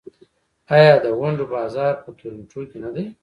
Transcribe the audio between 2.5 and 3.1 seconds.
کې نه دی؟